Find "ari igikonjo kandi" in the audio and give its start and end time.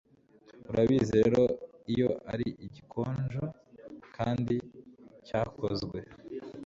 2.33-4.55